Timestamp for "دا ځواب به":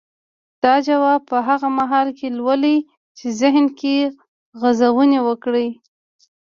0.63-1.37